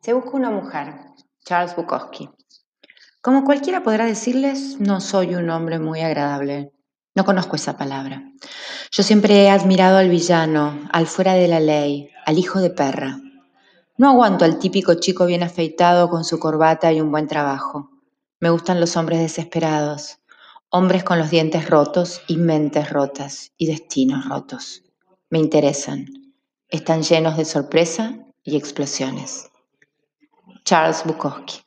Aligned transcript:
Se 0.00 0.12
busca 0.12 0.30
una 0.32 0.50
mujer, 0.50 0.94
Charles 1.44 1.74
Bukowski. 1.74 2.30
Como 3.20 3.44
cualquiera 3.44 3.82
podrá 3.82 4.06
decirles, 4.06 4.78
no 4.78 5.00
soy 5.00 5.34
un 5.34 5.50
hombre 5.50 5.78
muy 5.78 6.00
agradable. 6.00 6.72
No 7.14 7.24
conozco 7.24 7.56
esa 7.56 7.76
palabra. 7.76 8.22
Yo 8.92 9.02
siempre 9.02 9.42
he 9.42 9.50
admirado 9.50 9.98
al 9.98 10.08
villano, 10.08 10.88
al 10.92 11.06
fuera 11.06 11.34
de 11.34 11.48
la 11.48 11.60
ley, 11.60 12.10
al 12.24 12.38
hijo 12.38 12.60
de 12.60 12.70
perra. 12.70 13.18
No 13.96 14.10
aguanto 14.10 14.44
al 14.44 14.58
típico 14.58 14.94
chico 14.94 15.26
bien 15.26 15.42
afeitado 15.42 16.08
con 16.08 16.24
su 16.24 16.38
corbata 16.38 16.92
y 16.92 17.00
un 17.00 17.10
buen 17.10 17.26
trabajo. 17.26 17.90
Me 18.38 18.50
gustan 18.50 18.78
los 18.78 18.96
hombres 18.96 19.18
desesperados, 19.18 20.18
hombres 20.68 21.02
con 21.02 21.18
los 21.18 21.30
dientes 21.30 21.68
rotos 21.70 22.20
y 22.28 22.36
mentes 22.36 22.90
rotas 22.90 23.52
y 23.56 23.66
destinos 23.66 24.28
rotos. 24.28 24.82
Me 25.30 25.38
interesan. 25.38 26.06
Están 26.68 27.02
llenos 27.02 27.36
de 27.36 27.44
sorpresa 27.44 28.18
y 28.44 28.56
explosiones. 28.56 29.50
Charles 30.66 31.02
Bukowski. 31.04 31.65